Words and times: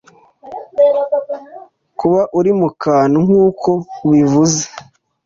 kuba 1.99 2.21
uri 2.39 2.51
mu 2.59 2.69
kantu, 2.83 3.17
nk'uko 3.25 3.69
ubivuze?” 4.05 4.61